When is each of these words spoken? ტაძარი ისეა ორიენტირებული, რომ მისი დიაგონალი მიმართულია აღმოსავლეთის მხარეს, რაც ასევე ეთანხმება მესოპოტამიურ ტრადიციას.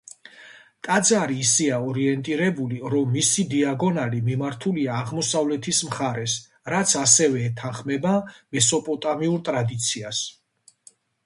ტაძარი 0.85 1.35
ისეა 1.41 1.75
ორიენტირებული, 1.89 2.79
რომ 2.93 3.11
მისი 3.17 3.45
დიაგონალი 3.51 4.23
მიმართულია 4.31 4.97
აღმოსავლეთის 5.03 5.83
მხარეს, 5.91 6.39
რაც 6.77 6.97
ასევე 7.05 7.45
ეთანხმება 7.51 8.17
მესოპოტამიურ 8.57 9.47
ტრადიციას. 9.53 10.25